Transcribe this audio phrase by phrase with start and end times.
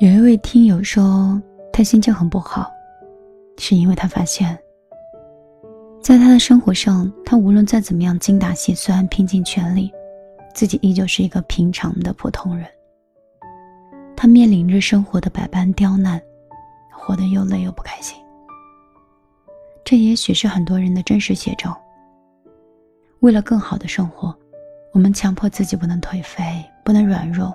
[0.00, 1.38] 有一位听友说，
[1.70, 2.72] 他心情很不好，
[3.58, 4.58] 是因为他发现，
[6.00, 9.92] 在他的生活上，他无论再怎么样精打细算、拼尽全力，
[10.54, 12.66] 自己依旧是一个平常的普通人。
[14.16, 16.18] 他面临着生活的百般刁难，
[16.90, 18.16] 活得又累又不开心。
[19.84, 21.78] 这也许是很多人的真实写照。
[23.18, 24.34] 为了更好的生活，
[24.94, 26.42] 我们强迫自己不能颓废，
[26.86, 27.52] 不能软弱，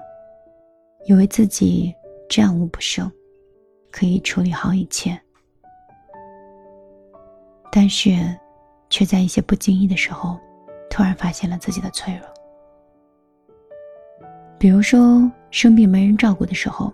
[1.07, 1.91] 以为自己
[2.29, 3.11] 战无不胜，
[3.91, 5.19] 可以处理好一切。
[7.71, 8.15] 但是，
[8.89, 10.39] 却在一些不经意的时候，
[10.89, 12.27] 突然发现了自己的脆弱。
[14.57, 16.91] 比如说，生病没人照顾的时候，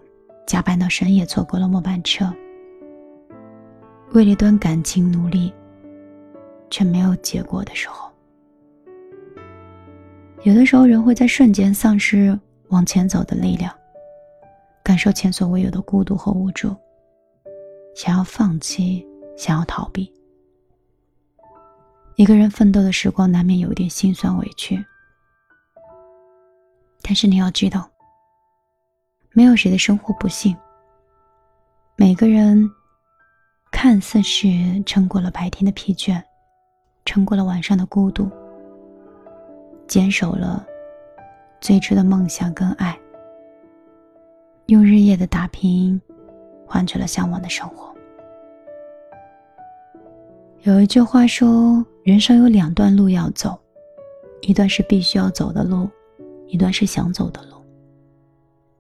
[0.48, 2.26] 加班到深夜，错过了末班车；
[4.14, 5.54] 为了一段感情努力，
[6.70, 8.12] 却没有结果的时候。
[10.44, 12.38] 有的时候，人会在瞬间丧失
[12.70, 13.72] 往前走的力量，
[14.92, 16.76] 感受前所未有的孤独和无助，
[17.96, 20.12] 想要放弃，想要逃避。
[22.18, 24.78] 一个人奋斗的时光，难免有点心酸委屈。
[27.02, 27.90] 但是你要知道，
[29.32, 30.54] 没有谁的生活不幸。
[31.96, 32.70] 每个人
[33.72, 34.50] 看似是
[34.86, 36.22] 撑过了白天的疲倦，
[37.06, 38.30] 撑过了晚上的孤独。
[39.88, 40.68] 坚守了
[41.62, 43.00] 最初的梦想跟爱，
[44.72, 46.02] 用日夜的打拼
[46.66, 47.94] 换取了向往的生活。
[50.62, 53.60] 有一句话说：“人生有两段路要走，
[54.40, 55.90] 一段是必须要走的路，
[56.48, 57.58] 一段是想走的路。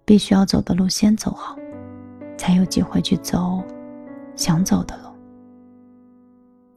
[0.05, 1.57] 必须要走的路先走好，
[2.37, 3.61] 才有机会去走
[4.33, 5.09] 想走的路。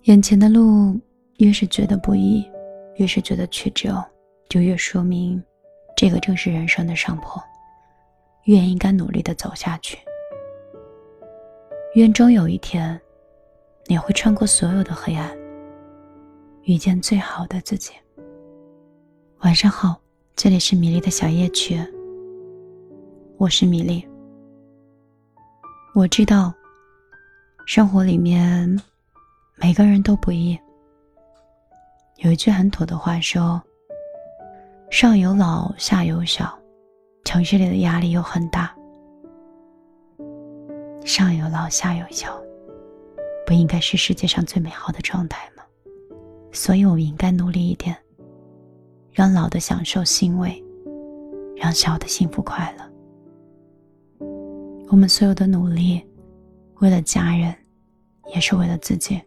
[0.02, 0.98] 眼前的路
[1.36, 2.44] 越是觉得不易，
[2.96, 4.04] 越是觉得曲折。”
[4.50, 5.40] 就越说明，
[5.96, 7.40] 这个正是人生的上坡，
[8.44, 9.98] 越应该努力的走下去。
[11.94, 13.00] 愿终有一天，
[13.86, 15.36] 你会穿过所有的黑暗，
[16.62, 17.92] 遇见最好的自己。
[19.40, 20.00] 晚上好，
[20.34, 21.78] 这里是米粒的小夜曲，
[23.36, 24.06] 我是米粒。
[25.94, 26.52] 我知道，
[27.66, 28.68] 生活里面
[29.56, 30.58] 每个人都不易。
[32.18, 33.62] 有一句很土的话说。
[34.90, 36.56] 上有老，下有小，
[37.24, 38.74] 城市里的压力又很大。
[41.04, 42.40] 上有老，下有小，
[43.46, 45.62] 不应该是世界上最美好的状态吗？
[46.52, 47.96] 所以我们应该努力一点，
[49.10, 50.62] 让老的享受欣慰，
[51.56, 52.84] 让小的幸福快乐。
[54.88, 56.00] 我们所有的努力，
[56.80, 57.54] 为了家人，
[58.32, 59.20] 也是为了自己。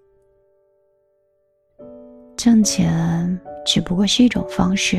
[2.38, 4.98] 挣钱只不过是一种方式。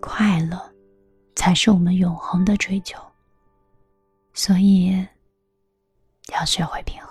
[0.00, 0.60] 快乐，
[1.36, 2.98] 才是我们永恒的追求。
[4.34, 5.06] 所以，
[6.32, 7.08] 要学会平衡。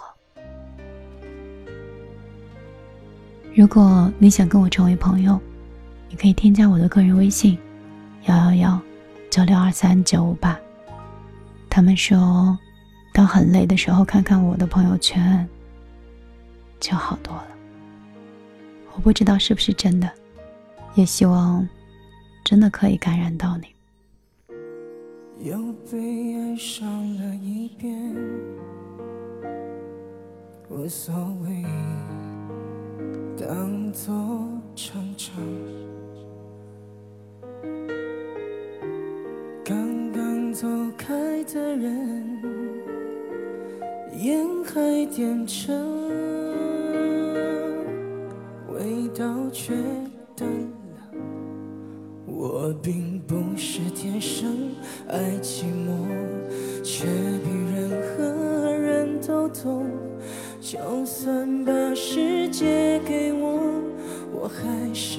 [3.56, 5.40] 如果你想跟我成为朋友，
[6.09, 7.58] 你可以添加我的个人微信：
[8.25, 8.81] 幺幺幺
[9.31, 10.59] 九六二三九五八。
[11.69, 12.58] 他们说，
[13.14, 15.47] 当很累的时候，看看我的朋友圈，
[16.80, 17.47] 就好多了。
[18.94, 20.12] 我不知道是不是真的，
[20.96, 21.68] 也希望。
[22.44, 23.75] 真的可以感染到你。
[25.40, 25.57] 又
[25.91, 26.88] 被爱上
[27.18, 28.16] 了一遍，
[30.69, 31.13] 无所
[31.44, 31.63] 谓，
[33.38, 34.13] 当作
[34.75, 35.35] 成长。
[39.63, 42.41] 刚刚走开的人，
[44.19, 45.73] 烟还点着，
[48.73, 49.75] 味道却
[50.35, 51.19] 淡了。
[52.25, 54.75] 我并不是天生
[55.08, 56.06] 爱寂寞，
[56.84, 59.88] 却比任何人都懂。
[60.62, 63.59] 就算把世界给我，
[64.31, 65.15] 我还是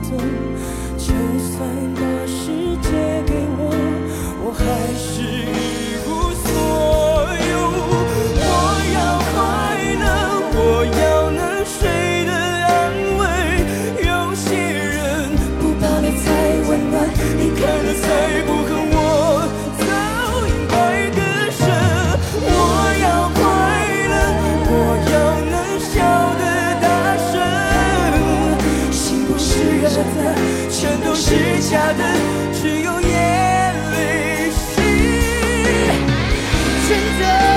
[0.00, 0.16] 就
[1.06, 3.74] 算把世界给我
[4.44, 4.62] 我还
[4.94, 5.57] 是
[36.98, 37.47] reason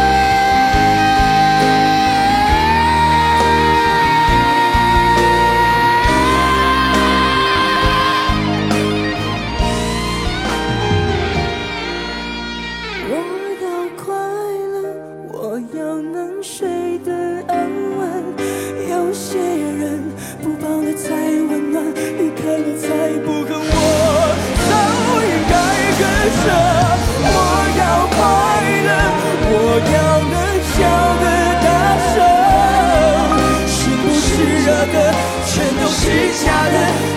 [36.33, 37.10] 下了